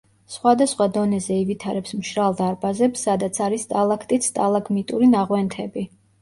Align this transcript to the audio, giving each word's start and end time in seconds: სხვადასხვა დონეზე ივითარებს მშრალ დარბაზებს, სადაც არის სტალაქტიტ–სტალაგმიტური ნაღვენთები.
სხვადასხვა 0.35 0.85
დონეზე 0.93 1.35
ივითარებს 1.41 1.93
მშრალ 1.97 2.33
დარბაზებს, 2.39 3.03
სადაც 3.09 3.39
არის 3.49 3.67
სტალაქტიტ–სტალაგმიტური 3.67 5.13
ნაღვენთები. 5.13 5.87